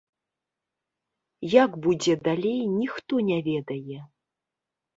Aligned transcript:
Як 1.63 1.71
будзе 1.85 2.13
далей, 2.29 2.57
ніхто 2.79 3.13
не 3.31 3.39
ведае. 3.51 4.01